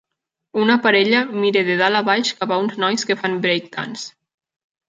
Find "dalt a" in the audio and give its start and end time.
1.83-2.03